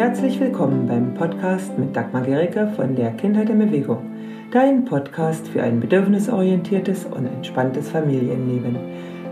[0.00, 4.10] herzlich willkommen beim Podcast mit Dagmar Gericke von der Kindheit in Bewegung.
[4.50, 8.78] Dein Podcast für ein bedürfnisorientiertes und entspanntes Familienleben.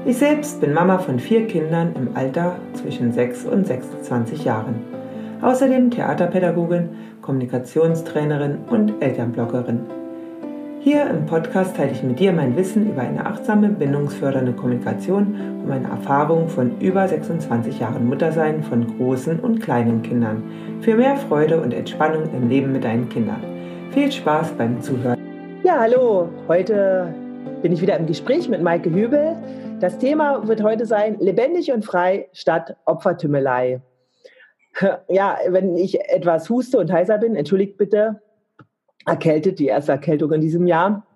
[0.04, 4.75] Ich selbst bin Mama von vier Kindern im Alter zwischen 6 und 26 Jahren.
[5.41, 6.91] Außerdem Theaterpädagogin,
[7.23, 9.98] Kommunikationstrainerin und Elternbloggerin.
[10.80, 15.68] Hier im Podcast teile ich mit dir mein Wissen über eine achtsame, bindungsfördernde Kommunikation und
[15.68, 20.45] meine Erfahrung von über 26 Jahren Muttersein von großen und kleinen Kindern.
[20.80, 23.42] Für mehr Freude und Entspannung im Leben mit deinen Kindern.
[23.91, 25.19] Viel Spaß beim Zuhören.
[25.64, 26.28] Ja, hallo.
[26.46, 27.12] Heute
[27.60, 29.36] bin ich wieder im Gespräch mit Maike Hübel.
[29.80, 33.80] Das Thema wird heute sein, lebendig und frei statt Opfertümmelei.
[35.08, 38.20] Ja, wenn ich etwas huste und heiser bin, entschuldigt bitte,
[39.09, 41.07] erkältet, die erste Erkältung in diesem Jahr.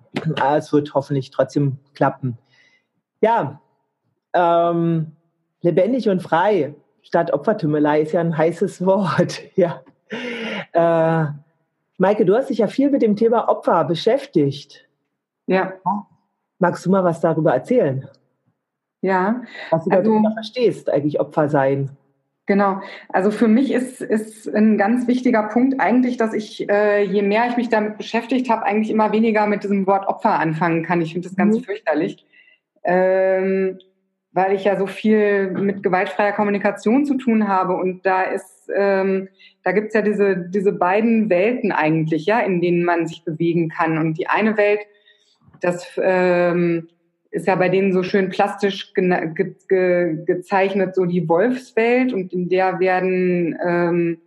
[0.40, 2.38] Aber es wird hoffentlich trotzdem klappen.
[3.20, 3.60] Ja,
[4.34, 5.12] ähm,
[5.60, 9.42] lebendig und frei statt Opfertümmelei ist ja ein heißes Wort.
[9.56, 9.82] Ja.
[10.72, 11.32] Äh,
[11.98, 14.88] Maike, du hast dich ja viel mit dem Thema Opfer beschäftigt.
[15.46, 15.72] Ja.
[16.58, 18.08] Magst du mal was darüber erzählen?
[19.02, 19.42] Ja.
[19.70, 21.96] Was du also, darüber verstehst, eigentlich Opfer sein?
[22.46, 22.80] Genau.
[23.08, 27.46] Also für mich ist, ist ein ganz wichtiger Punkt eigentlich, dass ich, äh, je mehr
[27.48, 31.00] ich mich damit beschäftigt habe, eigentlich immer weniger mit diesem Wort Opfer anfangen kann.
[31.00, 31.62] Ich finde das ganz mhm.
[31.62, 32.26] fürchterlich,
[32.82, 33.78] ähm,
[34.32, 37.76] weil ich ja so viel mit gewaltfreier Kommunikation zu tun habe.
[37.76, 39.28] Und da ist, ähm,
[39.62, 43.98] da gibt's ja diese, diese beiden Welten eigentlich, ja, in denen man sich bewegen kann.
[43.98, 44.80] Und die eine Welt,
[45.60, 46.88] das ähm,
[47.32, 52.48] ist ja bei denen so schön plastisch ge ge gezeichnet, so die Wolfswelt und in
[52.48, 54.18] der werden ähm,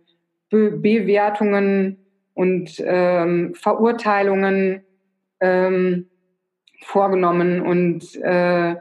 [0.50, 1.98] Be Bewertungen
[2.34, 4.82] und ähm, Verurteilungen
[5.40, 6.06] ähm,
[6.82, 8.76] vorgenommen und äh,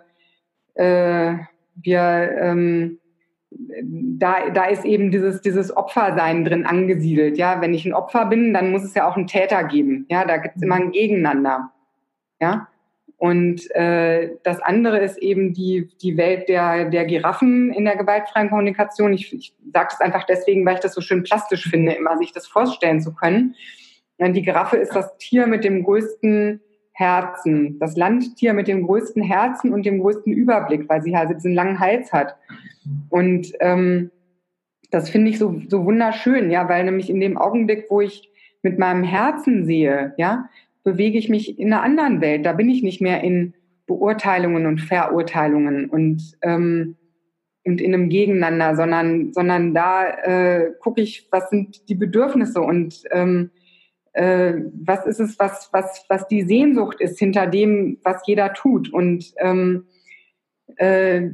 [0.73, 1.37] äh,
[1.75, 2.99] wir ähm,
[3.83, 7.37] da, da ist eben dieses, dieses Opfersein drin angesiedelt.
[7.37, 10.05] Ja, wenn ich ein Opfer bin, dann muss es ja auch einen Täter geben.
[10.09, 11.71] Ja, da gibt es immer ein Gegeneinander.
[12.41, 12.67] Ja,
[13.17, 18.49] und äh, das andere ist eben die, die Welt der, der Giraffen in der gewaltfreien
[18.49, 19.13] Kommunikation.
[19.13, 22.33] Ich, ich sage das einfach deswegen, weil ich das so schön plastisch finde, immer sich
[22.33, 23.55] das vorstellen zu können.
[24.19, 26.61] Die Giraffe ist das Tier mit dem größten
[26.91, 31.53] Herzen, das Landtier mit dem größten Herzen und dem größten Überblick, weil sie halt diesen
[31.53, 32.37] langen Hals hat.
[33.09, 34.11] Und ähm,
[34.91, 38.29] das finde ich so, so wunderschön, ja, weil nämlich in dem Augenblick, wo ich
[38.61, 40.49] mit meinem Herzen sehe, ja,
[40.85, 42.45] bewege ich mich in einer anderen Welt.
[42.45, 43.53] Da bin ich nicht mehr in
[43.87, 46.95] Beurteilungen und Verurteilungen und, ähm,
[47.65, 53.03] und in einem Gegeneinander, sondern, sondern da äh, gucke ich, was sind die Bedürfnisse und
[53.11, 53.49] ähm,
[54.13, 58.93] äh, was ist es, was, was, was die Sehnsucht ist hinter dem, was jeder tut.
[58.93, 59.85] Und ähm,
[60.77, 61.29] äh,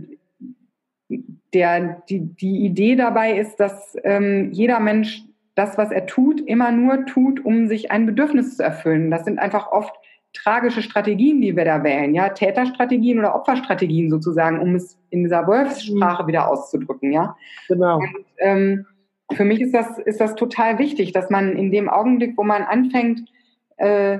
[1.54, 5.24] der, die, die Idee dabei ist, dass ähm, jeder Mensch
[5.56, 9.12] das, was er tut, immer nur tut, um sich ein Bedürfnis zu erfüllen.
[9.12, 9.94] Das sind einfach oft
[10.34, 15.46] tragische Strategien, die wir da wählen, ja, Täterstrategien oder Opferstrategien sozusagen, um es in dieser
[15.46, 16.28] Wolfssprache mhm.
[16.28, 17.36] wieder auszudrücken, ja.
[17.68, 17.98] Genau.
[17.98, 18.86] Und, ähm,
[19.34, 22.64] für mich ist das, ist das total wichtig, dass man in dem Augenblick, wo man
[22.64, 23.30] anfängt,
[23.78, 24.20] äh,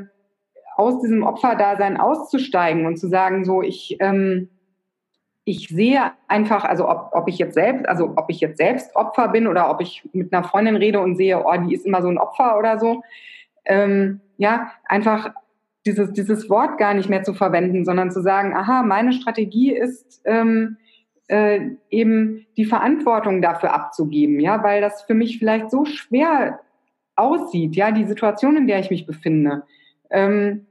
[0.76, 4.50] aus diesem Opferdasein auszusteigen und zu sagen, so, ich, ähm,
[5.44, 9.30] ich sehe einfach, also ob, ob ich jetzt selbst, also ob ich jetzt selbst Opfer
[9.30, 12.10] bin oder ob ich mit einer Freundin rede und sehe, oh, die ist immer so
[12.10, 13.02] ein Opfer oder so,
[13.66, 15.32] ähm, ja, einfach
[15.86, 20.22] dieses, dieses Wort gar nicht mehr zu verwenden, sondern zu sagen, aha, meine Strategie ist
[20.26, 20.78] ähm,
[21.28, 26.60] äh, eben die Verantwortung dafür abzugeben, ja, weil das für mich vielleicht so schwer
[27.16, 29.64] aussieht, ja, die Situation, in der ich mich befinde,
[30.12, 30.68] ähm,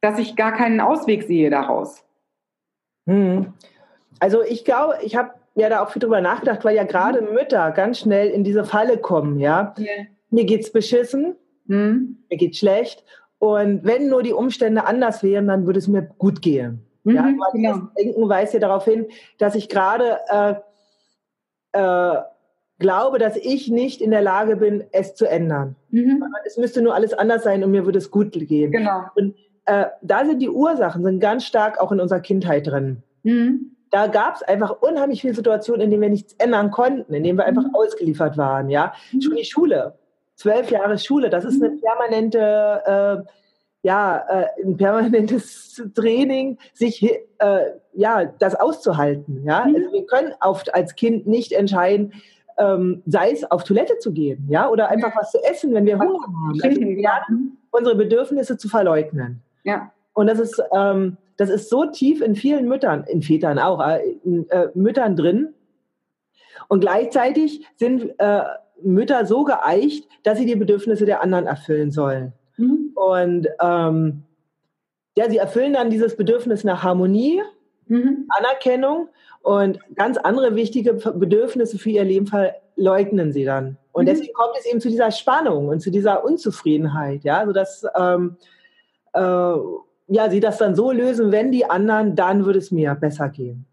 [0.00, 2.04] dass ich gar keinen Ausweg sehe daraus.
[3.08, 3.52] Hm.
[4.20, 7.34] Also ich glaube, ich habe ja da auch viel drüber nachgedacht, weil ja gerade mhm.
[7.34, 9.74] Mütter ganz schnell in diese Falle kommen, ja.
[9.78, 10.06] Yeah.
[10.30, 11.36] Mir geht's beschissen,
[11.66, 12.18] mhm.
[12.28, 13.04] mir geht's schlecht.
[13.38, 16.86] Und wenn nur die Umstände anders wären, dann würde es mir gut gehen.
[17.04, 17.72] Mhm, ja, genau.
[17.72, 19.06] das Denken weist ja darauf hin,
[19.38, 20.54] dass ich gerade äh,
[21.72, 22.22] äh,
[22.78, 25.76] glaube, dass ich nicht in der Lage bin, es zu ändern.
[25.90, 26.24] Mhm.
[26.46, 28.72] Es müsste nur alles anders sein und mir würde es gut gehen.
[28.72, 29.02] Genau.
[29.14, 29.36] Und
[29.66, 33.02] äh, da sind die Ursachen sind ganz stark auch in unserer Kindheit drin.
[33.22, 37.22] Mhm da gab es einfach unheimlich viele Situationen, in denen wir nichts ändern konnten, in
[37.22, 37.76] denen wir einfach mhm.
[37.76, 38.68] ausgeliefert waren.
[38.68, 39.20] Ja, mhm.
[39.20, 39.94] schon die Schule,
[40.34, 41.80] zwölf Jahre Schule, das ist eine mhm.
[41.80, 47.18] permanente, äh, ja, äh, ein permanentes Training, sich äh,
[47.92, 49.44] ja das auszuhalten.
[49.44, 52.14] Ja, also wir können oft als Kind nicht entscheiden.
[52.58, 55.98] Ähm, sei es auf Toilette zu gehen, ja, oder einfach was zu essen, wenn wir
[55.98, 56.60] Hunger haben.
[56.62, 57.24] Also, ja,
[57.70, 59.40] unsere Bedürfnisse zu verleugnen.
[59.62, 59.92] Ja.
[60.14, 64.00] Und das ist, ähm, das ist so tief in vielen Müttern, in Vätern auch, äh,
[64.24, 65.54] in äh, Müttern drin.
[66.68, 68.42] Und gleichzeitig sind äh,
[68.82, 72.32] Mütter so geeicht, dass sie die Bedürfnisse der anderen erfüllen sollen.
[72.56, 72.92] Mhm.
[72.94, 74.22] Und ähm,
[75.16, 77.42] ja, sie erfüllen dann dieses Bedürfnis nach Harmonie,
[77.86, 78.26] mhm.
[78.28, 79.08] Anerkennung
[79.42, 83.76] und ganz andere wichtige Bedürfnisse für ihr Leben verleugnen sie dann.
[83.92, 84.06] Und mhm.
[84.06, 88.36] deswegen kommt es eben zu dieser Spannung und zu dieser Unzufriedenheit, ja, sodass ähm,
[89.12, 89.54] äh,
[90.06, 93.66] ja, sie das dann so lösen, wenn die anderen, dann würde es mir besser gehen.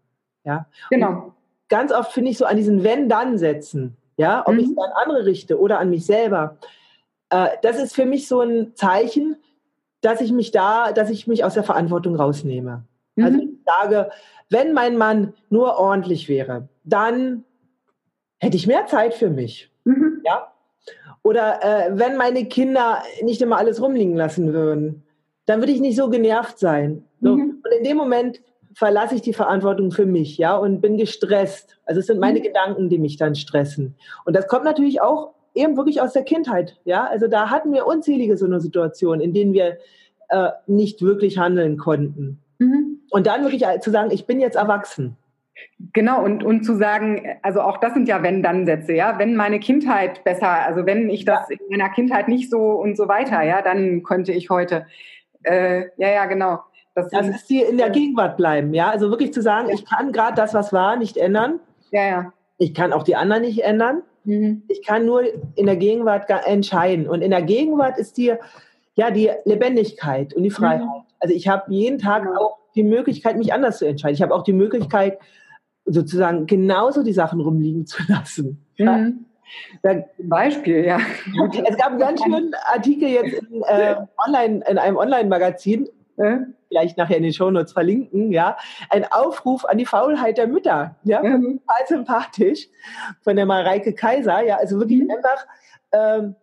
[0.44, 1.08] Ja, genau.
[1.08, 1.32] Und
[1.68, 4.60] ganz oft finde ich so an diesen Wenn-Dann-Sätzen, ja, ob mhm.
[4.60, 6.56] ich es an andere richte oder an mich selber,
[7.30, 9.36] äh, das ist für mich so ein Zeichen,
[10.00, 12.84] dass ich mich da, dass ich mich aus der Verantwortung rausnehme.
[13.16, 13.24] Mhm.
[13.24, 14.10] Also ich sage,
[14.50, 17.44] wenn mein Mann nur ordentlich wäre, dann
[18.38, 19.70] hätte ich mehr Zeit für mich.
[19.84, 20.22] Mhm.
[20.24, 20.52] Ja?
[21.22, 25.04] Oder äh, wenn meine Kinder nicht immer alles rumliegen lassen würden,
[25.52, 27.04] dann würde ich nicht so genervt sein.
[27.20, 27.36] So.
[27.36, 27.62] Mhm.
[27.62, 28.40] Und in dem Moment
[28.74, 31.76] verlasse ich die Verantwortung für mich, ja, und bin gestresst.
[31.84, 32.44] Also es sind meine mhm.
[32.44, 33.94] Gedanken, die mich dann stressen.
[34.24, 37.04] Und das kommt natürlich auch eben wirklich aus der Kindheit, ja.
[37.04, 39.76] Also da hatten wir unzählige so eine Situation, in denen wir
[40.30, 42.40] äh, nicht wirklich handeln konnten.
[42.58, 43.00] Mhm.
[43.10, 45.18] Und dann wirklich zu sagen, ich bin jetzt erwachsen.
[45.92, 50.24] Genau, und, und zu sagen, also auch das sind ja Wenn-Dann-Sätze, ja, wenn meine Kindheit
[50.24, 51.56] besser, also wenn ich das ja.
[51.60, 54.86] in meiner Kindheit nicht so und so weiter, ja, dann könnte ich heute.
[55.44, 56.60] Äh, ja, ja, genau.
[56.94, 58.90] Das, das ist die in der Gegenwart bleiben, ja.
[58.90, 59.74] Also wirklich zu sagen, ja.
[59.74, 61.60] ich kann gerade das, was war, nicht ändern.
[61.90, 62.32] Ja, ja.
[62.58, 64.02] Ich kann auch die anderen nicht ändern.
[64.24, 64.62] Mhm.
[64.68, 65.22] Ich kann nur
[65.54, 67.08] in der Gegenwart entscheiden.
[67.08, 68.34] Und in der Gegenwart ist die,
[68.94, 70.82] ja, die Lebendigkeit und die Freiheit.
[70.82, 71.06] Mhm.
[71.18, 72.40] Also ich habe jeden Tag genau.
[72.40, 74.14] auch die Möglichkeit, mich anders zu entscheiden.
[74.14, 75.18] Ich habe auch die Möglichkeit,
[75.84, 78.64] sozusagen genauso die Sachen rumliegen zu lassen.
[78.78, 79.26] Mhm.
[79.82, 80.98] Da, Beispiel, ja.
[81.66, 83.96] Es gab einen ganz schönen Artikel jetzt in, äh,
[84.26, 88.56] online, in einem Online-Magazin, äh, vielleicht nachher in den Shownotes verlinken, ja,
[88.90, 91.60] ein Aufruf an die Faulheit der Mütter, ja, mhm.
[91.66, 92.68] total sympathisch,
[93.22, 95.10] von der Mareike Kaiser, ja, also wirklich mhm.
[95.10, 95.46] einfach
[95.92, 96.34] ähm,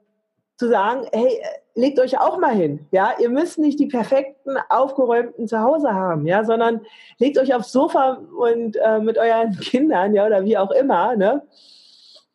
[0.58, 1.42] zu sagen, hey,
[1.74, 6.44] legt euch auch mal hin, ja, ihr müsst nicht die perfekten, aufgeräumten Zuhause haben, ja,
[6.44, 6.82] sondern
[7.18, 11.42] legt euch aufs Sofa und äh, mit euren Kindern, ja, oder wie auch immer, ne,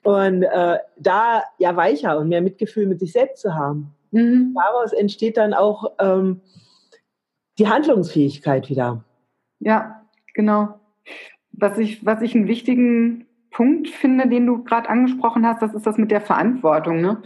[0.04, 3.94] und äh, da ja weicher und mehr Mitgefühl mit sich selbst zu haben.
[4.12, 4.54] Mhm.
[4.54, 6.40] Daraus entsteht dann auch ähm,
[7.58, 9.02] die Handlungsfähigkeit wieder.
[9.60, 10.02] Ja,
[10.34, 10.78] genau.
[11.52, 15.86] Was ich, was ich einen wichtigen Punkt finde, den du gerade angesprochen hast, das ist
[15.86, 17.00] das mit der Verantwortung.
[17.00, 17.22] Ne?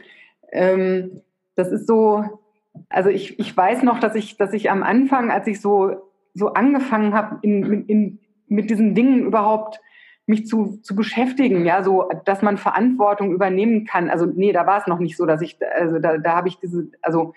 [0.52, 1.22] Ähm,
[1.56, 2.24] das ist so,
[2.88, 5.96] also ich, ich weiß noch, dass ich, dass ich am Anfang, als ich so,
[6.34, 9.80] so angefangen habe, in, in, mit diesen Dingen überhaupt
[10.28, 14.10] mich zu, zu beschäftigen, ja, so, dass man Verantwortung übernehmen kann.
[14.10, 16.58] Also, nee, da war es noch nicht so, dass ich, also da, da habe ich
[16.58, 17.32] diese, also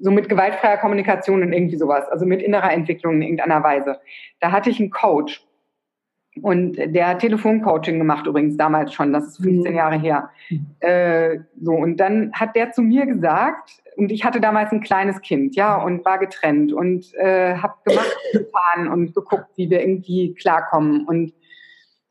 [0.00, 4.00] so mit gewaltfreier Kommunikation und irgendwie sowas, also mit innerer Entwicklung in irgendeiner Weise.
[4.40, 5.44] Da hatte ich einen Coach
[6.42, 9.76] und der hat Telefoncoaching gemacht übrigens damals schon, das ist 15 mhm.
[9.76, 10.30] Jahre her.
[10.80, 15.20] Äh, so und dann hat der zu mir gesagt und ich hatte damals ein kleines
[15.20, 20.34] Kind, ja und war getrennt und äh, habe gemacht, gefahren und geguckt, wie wir irgendwie
[20.34, 21.32] klarkommen und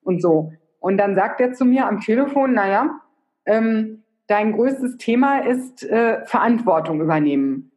[0.07, 0.53] und so.
[0.79, 3.01] Und dann sagt er zu mir am Telefon, naja,
[3.45, 7.71] ähm, dein größtes Thema ist äh, Verantwortung übernehmen.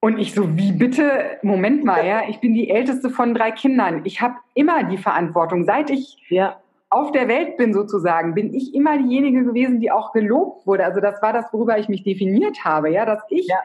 [0.00, 4.02] Und ich so, wie bitte, Moment mal, ja, ich bin die älteste von drei Kindern.
[4.04, 5.64] Ich habe immer die Verantwortung.
[5.64, 6.60] Seit ich ja.
[6.90, 10.84] auf der Welt bin sozusagen, bin ich immer diejenige gewesen, die auch gelobt wurde.
[10.84, 13.56] Also das war das, worüber ich mich definiert habe, ja, dass ich ja.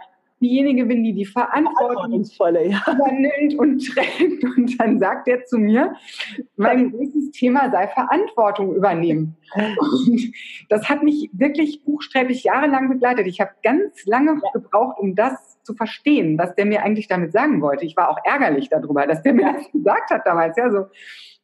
[0.42, 2.24] Diejenige bin, die die Verantwortung
[2.66, 2.84] ja.
[2.88, 4.44] übernimmt und trägt.
[4.44, 5.96] Und dann sagt er zu mir,
[6.56, 9.38] mein größtes Thema sei Verantwortung übernehmen.
[9.56, 10.34] Und
[10.70, 13.28] das hat mich wirklich buchstäblich jahrelang begleitet.
[13.28, 17.62] Ich habe ganz lange gebraucht, um das zu verstehen, was der mir eigentlich damit sagen
[17.62, 17.86] wollte.
[17.86, 20.58] Ich war auch ärgerlich darüber, dass der mir das gesagt hat damals.
[20.58, 20.88] Ja, so.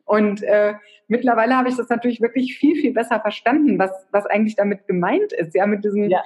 [0.05, 0.73] Und äh,
[1.07, 5.33] mittlerweile habe ich das natürlich wirklich viel, viel besser verstanden, was, was eigentlich damit gemeint
[5.33, 6.23] ist, ja, mit diesem ja.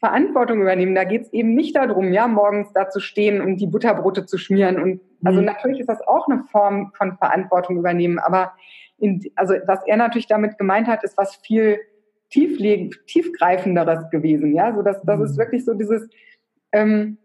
[0.00, 0.94] Verantwortung übernehmen.
[0.94, 4.38] Da geht es eben nicht darum, ja, morgens da zu stehen und die Butterbrote zu
[4.38, 4.80] schmieren.
[4.80, 5.46] Und also mhm.
[5.46, 8.52] natürlich ist das auch eine Form von Verantwortung übernehmen, aber
[8.98, 11.78] in, also was er natürlich damit gemeint hat, ist was viel
[12.30, 14.54] tiefgreifenderes gewesen.
[14.54, 15.24] Ja, so dass das mhm.
[15.24, 16.08] ist wirklich so dieses
[16.72, 17.18] ähm,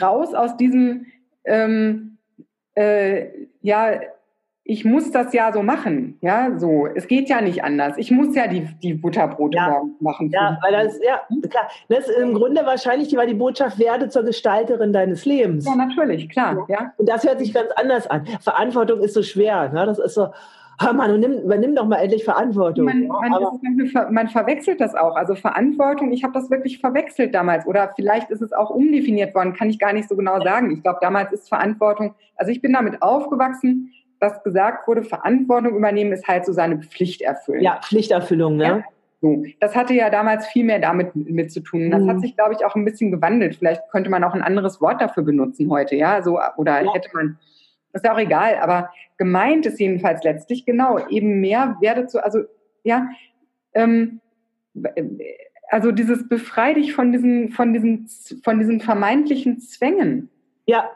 [0.00, 1.06] raus aus diesem,
[1.44, 2.18] ähm,
[2.74, 3.26] äh,
[3.60, 4.00] ja,
[4.70, 6.86] ich muss das ja so machen, ja, so.
[6.94, 7.96] Es geht ja nicht anders.
[7.96, 9.80] Ich muss ja die, die Butterbrote ja.
[9.98, 10.28] machen.
[10.30, 11.70] Ja, weil das, ja, klar.
[11.88, 15.64] Das ist im Grunde wahrscheinlich war die Botschaft, werde zur Gestalterin deines Lebens.
[15.64, 16.92] Ja, natürlich, klar, ja.
[16.98, 18.26] Und das hört sich ganz anders an.
[18.42, 19.86] Verantwortung ist so schwer, ne?
[19.86, 20.28] Das ist so,
[20.78, 22.84] hör mal, nimm, übernimm doch mal endlich Verantwortung.
[22.84, 25.16] Man, man, man verwechselt das auch.
[25.16, 27.66] Also Verantwortung, ich habe das wirklich verwechselt damals.
[27.66, 30.70] Oder vielleicht ist es auch umdefiniert worden, kann ich gar nicht so genau sagen.
[30.72, 36.12] Ich glaube, damals ist Verantwortung, also ich bin damit aufgewachsen, dass gesagt wurde, Verantwortung übernehmen
[36.12, 37.62] ist halt so seine Pflicht erfüllen.
[37.62, 38.64] Ja, Pflichterfüllung, ne?
[38.64, 38.84] Ja.
[39.20, 41.90] So, das hatte ja damals viel mehr damit mit zu tun.
[41.90, 42.10] Das mhm.
[42.10, 43.56] hat sich, glaube ich, auch ein bisschen gewandelt.
[43.56, 46.94] Vielleicht könnte man auch ein anderes Wort dafür benutzen heute, ja, so oder ja.
[46.94, 47.38] hätte man.
[47.94, 52.40] Ist ja auch egal, aber gemeint ist jedenfalls letztlich genau eben mehr werde zu, also
[52.84, 53.08] ja,
[53.72, 54.20] ähm,
[55.68, 58.08] also dieses befrei dich von diesen, von diesen,
[58.44, 60.30] von diesen vermeintlichen Zwängen.
[60.66, 60.90] Ja,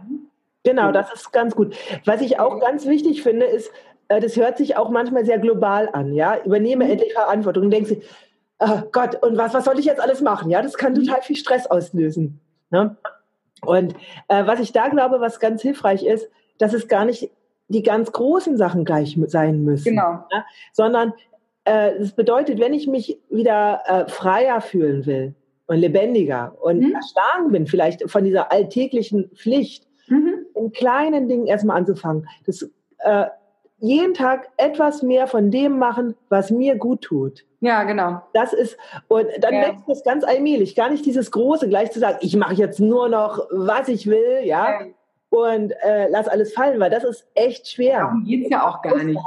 [0.65, 1.75] genau, das ist ganz gut.
[2.05, 3.71] Was ich auch ganz wichtig finde, ist,
[4.09, 6.39] äh, das hört sich auch manchmal sehr global an, ja.
[6.45, 6.93] Übernehme mhm.
[6.93, 8.01] endlich Verantwortung und denkst du,
[8.61, 10.51] oh Gott, und was, was soll ich jetzt alles machen?
[10.51, 11.05] Ja, das kann mhm.
[11.05, 12.41] total viel Stress auslösen.
[12.71, 12.97] Ne?
[13.65, 13.95] Und
[14.29, 16.29] äh, was ich da glaube, was ganz hilfreich ist,
[16.59, 17.31] dass es gar nicht
[17.69, 19.91] die ganz großen Sachen gleich sein müssen.
[19.91, 20.25] Genau.
[20.31, 20.45] Ja?
[20.73, 21.13] Sondern
[21.65, 25.35] äh, das bedeutet, wenn ich mich wieder äh, freier fühlen will
[25.67, 26.95] und lebendiger und mhm.
[26.95, 29.87] erschlagen bin, vielleicht von dieser alltäglichen Pflicht.
[30.55, 32.29] In kleinen Dingen erstmal anzufangen.
[32.47, 32.69] Das
[32.99, 33.27] äh,
[33.83, 37.45] jeden Tag etwas mehr von dem machen, was mir gut tut.
[37.59, 38.23] Ja, genau.
[38.33, 38.77] Das ist,
[39.09, 39.63] und dann ja.
[39.63, 40.77] wächst das ganz allmählich.
[40.77, 44.41] Gar nicht dieses Große, gleich zu sagen, ich mache jetzt nur noch, was ich will,
[44.45, 44.71] ja.
[44.71, 44.87] ja.
[45.31, 48.01] Und äh, lass alles fallen, weil das ist echt schwer.
[48.01, 49.21] Darum geht es ja auch gar nicht.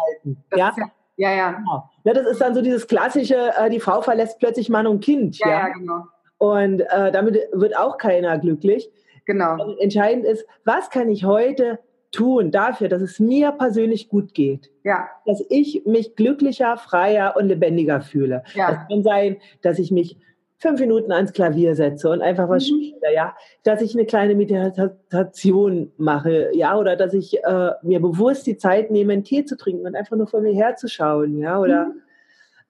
[0.56, 0.74] Ja?
[0.78, 0.92] ja?
[1.18, 1.52] ja, ja.
[1.52, 1.90] Genau.
[2.06, 2.14] ja.
[2.14, 5.38] Das ist dann so dieses klassische, äh, die Frau verlässt plötzlich Mann und Kind.
[5.40, 6.04] Ja, ja, genau.
[6.38, 8.90] Und äh, damit wird auch keiner glücklich.
[9.26, 9.64] Genau.
[9.64, 11.80] Und entscheidend ist, was kann ich heute
[12.12, 14.72] tun dafür, dass es mir persönlich gut geht.
[14.84, 15.10] Ja.
[15.26, 18.44] Dass ich mich glücklicher, freier und lebendiger fühle.
[18.54, 18.72] Ja.
[18.72, 20.18] Das kann sein, dass ich mich
[20.58, 22.68] fünf Minuten ans Klavier setze und einfach was mhm.
[22.68, 23.36] spiele, ja.
[23.64, 28.92] Dass ich eine kleine Meditation mache, ja, oder dass ich äh, mir bewusst die Zeit
[28.92, 32.02] nehme, einen Tee zu trinken und einfach nur vor mir herzuschauen, ja, oder mhm.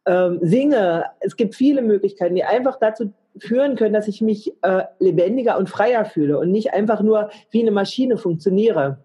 [0.07, 1.05] ähm, singe.
[1.19, 5.69] Es gibt viele Möglichkeiten, die einfach dazu führen können, dass ich mich äh, lebendiger und
[5.69, 9.03] freier fühle und nicht einfach nur wie eine Maschine funktioniere.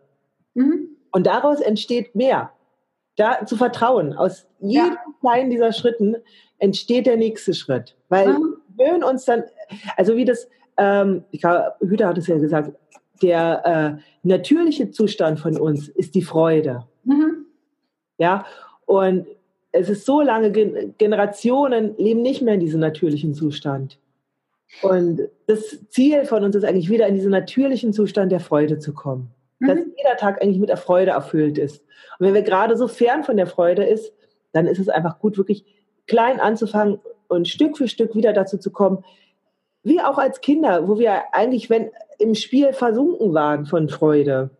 [0.54, 0.88] Mhm.
[1.12, 2.52] Und daraus entsteht mehr.
[3.16, 4.14] Da zu vertrauen.
[4.14, 4.96] Aus jedem ja.
[5.20, 6.16] kleinen dieser Schritten
[6.58, 7.96] entsteht der nächste Schritt.
[8.08, 8.56] Weil mhm.
[8.76, 9.44] wir uns dann,
[9.96, 12.72] also wie das, ähm, ich glaube, Hüter hat es ja gesagt,
[13.22, 16.86] der äh, natürliche Zustand von uns ist die Freude.
[17.04, 17.46] Mhm.
[18.18, 18.46] Ja,
[18.86, 19.26] und
[19.72, 23.98] es ist so lange, Generationen leben nicht mehr in diesem natürlichen Zustand.
[24.82, 28.94] Und das Ziel von uns ist eigentlich wieder in diesen natürlichen Zustand der Freude zu
[28.94, 29.92] kommen dass mhm.
[29.96, 31.84] jeder Tag eigentlich mit der Freude erfüllt ist.
[32.18, 34.12] Und wenn wir gerade so fern von der Freude ist,
[34.52, 35.64] dann ist es einfach gut, wirklich
[36.06, 36.98] klein anzufangen
[37.28, 39.04] und Stück für Stück wieder dazu zu kommen,
[39.82, 44.50] wie auch als Kinder, wo wir eigentlich, wenn im Spiel versunken waren von Freude,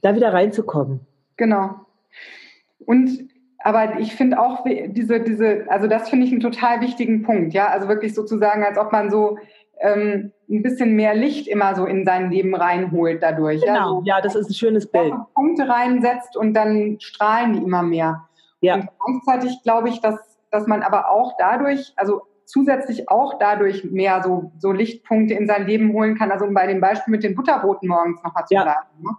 [0.00, 1.00] da wieder reinzukommen.
[1.36, 1.74] Genau.
[2.78, 3.28] Und
[3.64, 7.68] aber ich finde auch diese, diese, also das finde ich einen total wichtigen Punkt, ja.
[7.68, 9.38] Also wirklich sozusagen, als ob man so
[9.80, 13.62] ähm, ein bisschen mehr Licht immer so in sein Leben reinholt dadurch.
[13.62, 15.14] Genau, ja, so, ja das ist ein schönes Bild.
[15.34, 18.28] Punkte reinsetzt und dann strahlen die immer mehr.
[18.60, 18.74] Ja.
[18.74, 18.90] Und
[19.24, 20.16] gleichzeitig glaube ich, dass,
[20.50, 25.66] dass man aber auch dadurch, also zusätzlich auch dadurch mehr so, so Lichtpunkte in sein
[25.66, 26.30] Leben holen kann.
[26.30, 28.62] Also um bei dem Beispiel mit den Butterbroten morgens nochmal zu ja.
[28.62, 28.88] bleiben.
[29.00, 29.16] Ne?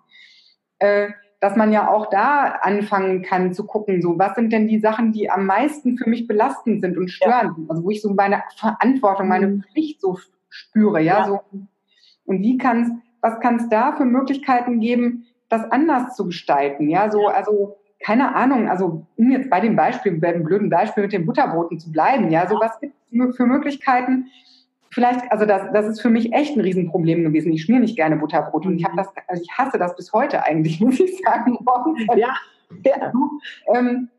[0.77, 1.09] Äh,
[1.45, 5.11] dass man ja auch da anfangen kann zu gucken, so was sind denn die Sachen,
[5.11, 7.63] die am meisten für mich belastend sind und störend ja.
[7.69, 9.63] Also wo ich so meine Verantwortung, meine mhm.
[9.71, 10.17] Pflicht so
[10.49, 11.25] spüre, ja, ja.
[11.25, 11.41] so.
[12.25, 12.89] Und wie kann's,
[13.21, 18.33] was kann es da für Möglichkeiten geben, das anders zu gestalten, ja, so, also, keine
[18.33, 21.91] Ahnung, also, um jetzt bei dem Beispiel, bei dem blöden Beispiel mit den Butterbroten zu
[21.91, 24.31] bleiben, ja, so, was gibt es für Möglichkeiten,
[24.95, 27.51] vielleicht, also das, das ist für mich echt ein Riesenproblem gewesen.
[27.51, 28.97] Ich schmier nicht gerne Butterbrot und ich habe mhm.
[28.97, 31.57] das, also ich hasse das bis heute eigentlich, muss ich sagen.
[32.15, 32.33] Ja,
[32.83, 33.13] ja.
[33.73, 34.09] Ähm,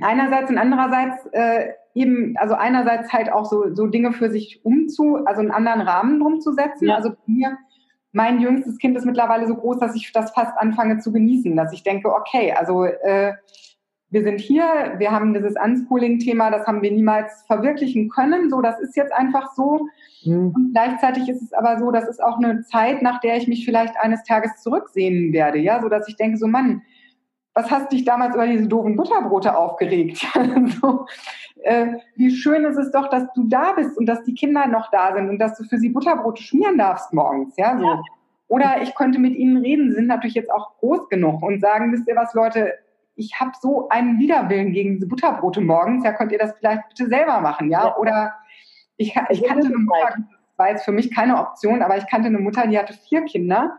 [0.00, 5.16] einerseits und andererseits äh, eben, also einerseits halt auch so, so Dinge für sich umzu,
[5.24, 6.88] also einen anderen Rahmen drum zu setzen.
[6.88, 6.96] Ja.
[6.96, 7.58] Also mir,
[8.12, 11.72] mein jüngstes Kind ist mittlerweile so groß, dass ich das fast anfange zu genießen, dass
[11.72, 13.32] ich denke, okay, also äh,
[14.10, 18.50] wir sind hier, wir haben dieses Unschooling-Thema, das haben wir niemals verwirklichen können.
[18.50, 19.88] So, das ist jetzt einfach so.
[20.24, 20.52] Mhm.
[20.54, 23.64] Und gleichzeitig ist es aber so, das ist auch eine Zeit, nach der ich mich
[23.64, 26.82] vielleicht eines Tages zurücksehen werde, ja, so dass ich denke, so Mann,
[27.54, 30.24] was hast dich damals über diese doofen Butterbrote aufgeregt?
[30.80, 31.06] so,
[31.62, 34.90] äh, wie schön ist es doch, dass du da bist und dass die Kinder noch
[34.90, 37.84] da sind und dass du für sie Butterbrote schmieren darfst morgens, ja, so.
[37.84, 38.00] Ja.
[38.46, 41.92] Oder ich könnte mit ihnen reden, sie sind natürlich jetzt auch groß genug und sagen,
[41.92, 42.74] wisst ihr was, Leute,
[43.14, 47.08] ich habe so einen Widerwillen gegen diese Butterbrote morgens, ja, könnt ihr das vielleicht bitte
[47.08, 47.86] selber machen, ja?
[47.86, 47.96] ja.
[47.96, 48.34] Oder
[48.98, 52.28] ich, ich kannte eine Mutter, das war jetzt für mich keine Option, aber ich kannte
[52.28, 53.78] eine Mutter, die hatte vier Kinder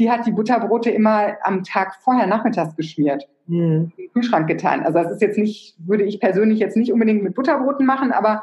[0.00, 3.28] die hat die Butterbrote immer am Tag vorher nachmittags geschmiert.
[3.48, 4.82] In den Kühlschrank getan.
[4.82, 8.42] Also das ist jetzt nicht, würde ich persönlich jetzt nicht unbedingt mit Butterbroten machen, aber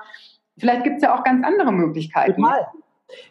[0.58, 2.44] vielleicht gibt es ja auch ganz andere Möglichkeiten.
[2.44, 2.68] Total.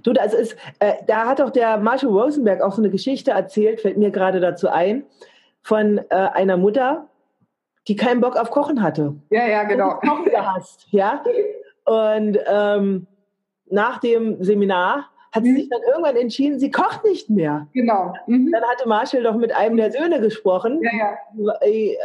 [0.02, 3.82] Du, das ist, äh, da hat auch der Marshall Rosenberg auch so eine Geschichte erzählt,
[3.82, 5.04] fällt mir gerade dazu ein,
[5.62, 7.08] von äh, einer Mutter,
[7.86, 9.14] die keinen Bock auf Kochen hatte.
[9.30, 10.00] Ja, ja, genau.
[10.00, 11.22] Kochen gehasst, ja.
[11.86, 13.06] Und ähm,
[13.70, 17.66] nach dem Seminar hat sie sich dann irgendwann entschieden, sie kocht nicht mehr.
[17.74, 18.14] Genau.
[18.26, 18.50] Mhm.
[18.52, 20.90] Dann hatte Marshall doch mit einem der Söhne gesprochen, Ja,
[21.36, 21.52] ja.
[21.60, 21.96] äh,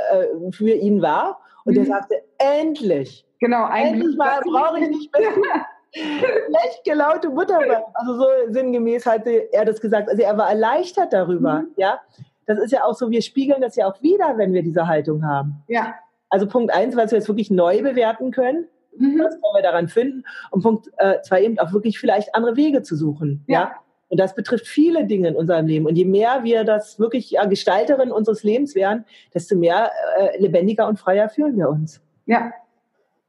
[0.51, 1.39] für ihn war.
[1.65, 1.87] Und der Mhm.
[1.87, 7.59] sagte, endlich, Genau, endlich mal brauche ich nicht mehr schlecht gelaute Mutter.
[7.93, 10.09] Also so sinngemäß hatte er das gesagt.
[10.09, 11.59] Also er war erleichtert darüber.
[11.61, 11.67] Mhm.
[11.77, 11.99] Ja,
[12.45, 15.25] das ist ja auch so, wir spiegeln das ja auch wieder, wenn wir diese Haltung
[15.25, 15.63] haben.
[15.67, 15.95] Ja.
[16.29, 18.67] Also Punkt eins, was wir jetzt wirklich neu bewerten können,
[18.97, 19.19] Mhm.
[19.19, 20.23] was können wir daran finden?
[20.51, 23.43] Und Punkt äh, zwei eben auch wirklich vielleicht andere Wege zu suchen.
[23.47, 23.59] Ja.
[23.61, 23.75] Ja.
[24.09, 25.85] Und das betrifft viele Dinge in unserem Leben.
[25.85, 30.85] Und je mehr wir das wirklich ja, Gestalterin unseres Lebens werden, desto mehr äh, lebendiger
[30.89, 32.01] und freier fühlen wir uns.
[32.25, 32.51] Ja.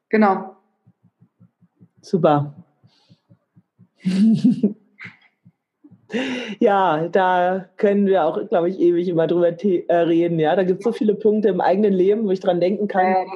[0.08, 0.56] Genau.
[2.00, 2.54] Super.
[6.58, 10.40] ja, da können wir auch, glaube ich, ewig immer drüber äh, reden.
[10.40, 13.06] Ja, da gibt es so viele Punkte im eigenen Leben, wo ich dran denken kann.
[13.06, 13.26] Äh,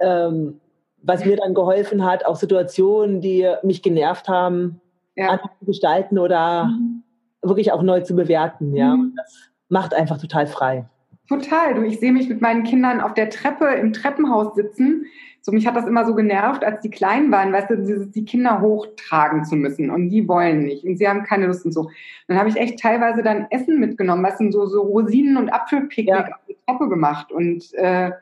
[0.00, 0.60] ähm,
[1.02, 4.80] was mir dann geholfen hat, auch Situationen, die mich genervt haben,
[5.16, 5.28] ja.
[5.30, 7.02] anders zu gestalten oder Mhm.
[7.42, 8.74] wirklich auch neu zu bewerten.
[8.76, 9.14] Ja, Mhm.
[9.16, 10.84] Das macht einfach total frei.
[11.28, 11.74] Total.
[11.74, 15.06] Du, ich sehe mich mit meinen Kindern auf der Treppe im Treppenhaus sitzen.
[15.40, 18.60] So, mich hat das immer so genervt, als die klein waren, weißt du, die Kinder
[18.60, 21.90] hochtragen zu müssen und die wollen nicht und sie haben keine Lust und so.
[22.28, 26.08] Dann habe ich echt teilweise dann Essen mitgenommen, weißt du, so, so Rosinen und Apfelpicknick
[26.08, 26.26] Ja.
[26.26, 28.12] auf die Treppe gemacht und äh,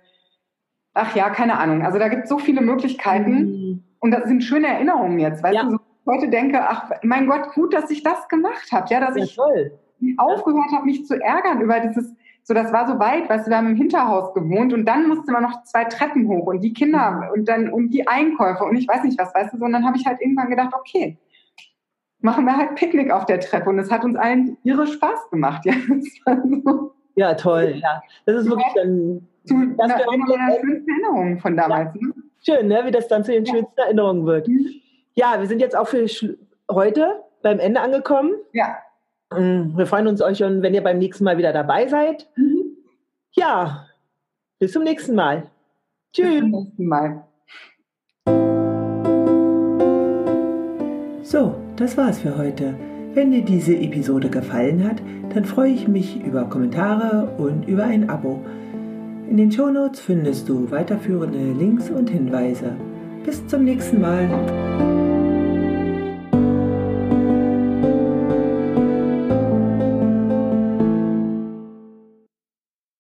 [0.94, 1.82] ach ja, keine Ahnung.
[1.85, 3.82] Also da gibt es so viele Möglichkeiten Mhm.
[4.00, 5.64] und das sind schöne Erinnerungen jetzt, weißt Ja.
[5.64, 9.00] du, so, ich heute denke, ach mein Gott, gut, dass ich das gemacht habe, ja,
[9.00, 9.78] dass Ja, ich toll.
[10.18, 13.59] aufgehört habe, mich zu ärgern über dieses, so das war so weit, weißt du, wir
[13.59, 17.30] haben im Hinterhaus gewohnt und dann musste man noch zwei Treppen hoch und die Kinder
[17.35, 20.06] und dann und die Einkäufe und ich weiß nicht was, weißt du, sondern habe ich
[20.06, 21.18] halt irgendwann gedacht, okay,
[22.20, 25.64] machen wir halt Picknick auf der Treppe und es hat uns allen irre Spaß gemacht,
[25.66, 25.73] ja.
[26.64, 27.75] So Ja, toll.
[27.82, 31.95] Ja, das ist wirklich dann zu Das einer, meiner schönsten Erinnerungen von damals.
[31.95, 32.12] Ne?
[32.45, 32.80] schön, ne?
[32.85, 33.52] wie das dann zu den Ja.
[33.54, 34.49] schönsten Erinnerungen wird.
[34.49, 34.67] Mhm.
[35.15, 36.06] Ja, wir sind jetzt auch für
[36.71, 38.32] heute beim Ende angekommen.
[38.52, 38.76] Ja.
[39.36, 42.28] Mm, Wir freuen uns euch schon, wenn ihr beim nächsten Mal wieder dabei seid.
[42.36, 42.76] Mhm.
[43.32, 43.86] Ja,
[44.58, 45.43] bis zum nächsten Mal.
[46.17, 46.41] Bis Tschüss.
[46.41, 47.25] zum nächsten Mal.
[51.23, 52.75] So, das war's für heute.
[53.15, 54.97] Wenn dir diese Episode gefallen hat,
[55.34, 58.41] dann freue ich mich über Kommentare und über ein Abo.
[59.30, 62.75] In den Shownotes findest du weiterführende Links und Hinweise.
[63.25, 65.00] Bis zum nächsten Mal.